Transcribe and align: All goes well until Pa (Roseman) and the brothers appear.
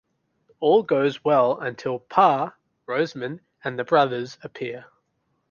All 0.59 0.81
goes 0.81 1.23
well 1.23 1.59
until 1.59 1.99
Pa 1.99 2.55
(Roseman) 2.87 3.39
and 3.63 3.77
the 3.77 3.83
brothers 3.83 4.39
appear. 4.41 4.85